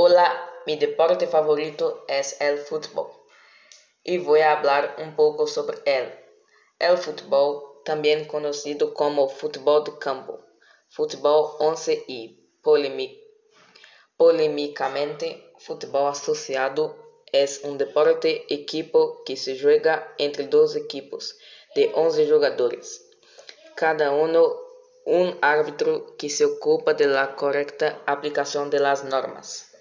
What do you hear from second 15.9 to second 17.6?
asociado, é